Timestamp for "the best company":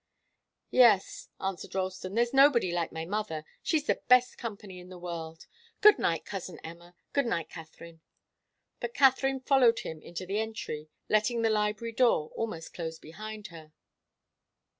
3.85-4.79